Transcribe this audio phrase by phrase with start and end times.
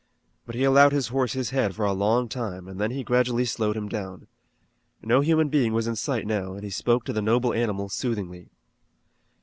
[0.47, 3.45] But he allowed his horse his head for a long time, and then he gradually
[3.45, 4.25] slowed him down.
[5.03, 8.49] No human being was in sight now and he spoke to the noble animal soothingly.